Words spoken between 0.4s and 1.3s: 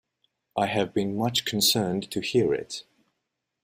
I have been